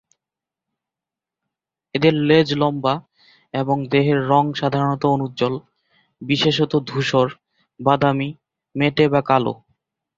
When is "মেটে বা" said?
8.75-9.21